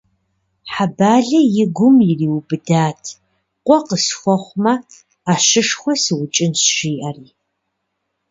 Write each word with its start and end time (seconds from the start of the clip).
Хьэбалэ 0.73 1.39
и 1.61 1.65
гум 1.75 1.95
ириубыдат, 2.11 3.03
къуэ 3.65 3.77
къысхуэхъумэ, 3.87 4.73
ӏэщышхуэ 5.23 5.93
сыукӏынщ 6.03 6.61
жиӏэри. 6.75 7.27